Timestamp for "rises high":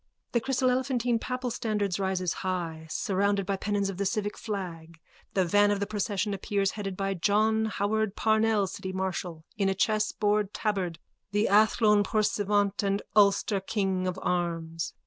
1.99-2.87